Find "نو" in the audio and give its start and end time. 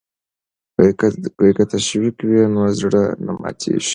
2.53-2.61